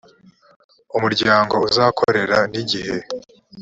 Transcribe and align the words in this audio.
umuryango 0.97 1.55
uzakorera 1.67 2.37
n 2.51 2.53
igihe 2.61 2.97